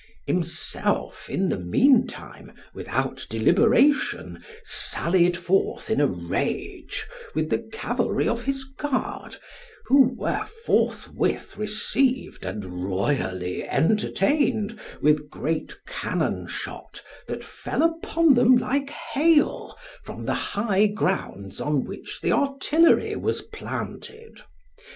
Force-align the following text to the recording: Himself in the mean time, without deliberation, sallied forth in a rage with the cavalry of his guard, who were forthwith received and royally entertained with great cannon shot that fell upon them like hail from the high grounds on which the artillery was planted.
Himself 0.25 1.29
in 1.29 1.49
the 1.49 1.59
mean 1.59 2.07
time, 2.07 2.53
without 2.73 3.23
deliberation, 3.29 4.43
sallied 4.63 5.37
forth 5.37 5.91
in 5.91 6.01
a 6.01 6.07
rage 6.07 7.05
with 7.35 7.51
the 7.51 7.69
cavalry 7.71 8.27
of 8.27 8.45
his 8.45 8.63
guard, 8.63 9.35
who 9.85 10.11
were 10.17 10.43
forthwith 10.65 11.55
received 11.55 12.45
and 12.45 12.65
royally 12.91 13.63
entertained 13.63 14.79
with 15.03 15.29
great 15.29 15.75
cannon 15.85 16.47
shot 16.47 17.03
that 17.27 17.43
fell 17.43 17.83
upon 17.83 18.33
them 18.33 18.57
like 18.57 18.89
hail 18.89 19.77
from 20.01 20.25
the 20.25 20.33
high 20.33 20.87
grounds 20.87 21.61
on 21.61 21.83
which 21.85 22.19
the 22.21 22.31
artillery 22.31 23.15
was 23.15 23.43
planted. 23.43 24.41